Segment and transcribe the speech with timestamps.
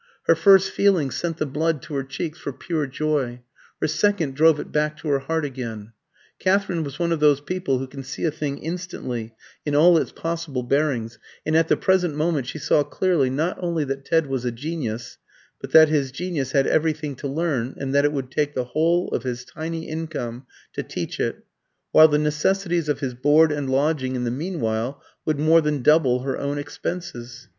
[0.23, 3.43] Her first feeling sent the blood to her cheeks for pure joy;
[3.79, 5.93] her second drove it back to her heart again.
[6.39, 10.11] Katherine was one of those people who can see a thing instantly, in all its
[10.11, 14.43] possible bearings; and at the present moment she saw clearly, not only that Ted was
[14.43, 15.19] a genius,
[15.61, 19.07] but that his genius had everything to learn, and that it would take the whole
[19.09, 21.45] of his tiny income to teach it,
[21.91, 26.21] while the necessities of his board and lodging in the meanwhile would more than double
[26.21, 27.49] her own expenses.